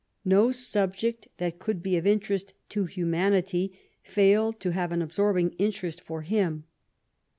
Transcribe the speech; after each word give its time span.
No 0.25 0.51
subject 0.51 1.27
that 1.37 1.59
could 1.59 1.83
be 1.83 1.95
of 1.95 2.07
interest 2.07 2.55
to 2.69 2.85
humanity 2.85 3.79
failed 4.01 4.59
to 4.61 4.71
have 4.71 4.91
an 4.91 4.99
absorbing 5.03 5.51
interest 5.59 6.01
for 6.01 6.23
him. 6.23 6.63